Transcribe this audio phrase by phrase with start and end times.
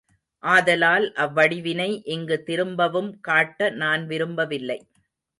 [0.43, 4.79] ஆதலால் அவ்வடிவினை இங்கு திரும்பவும் காட்ட நான் விரும்பவில்லை.